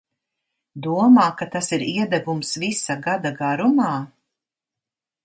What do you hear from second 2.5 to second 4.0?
visa gada garumā?